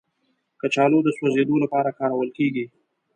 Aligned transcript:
کچالو 0.61 0.99
د 1.03 1.09
سوځیدو 1.17 1.55
لپاره 1.63 1.95
کارول 1.99 2.29
کېږي 2.37 2.65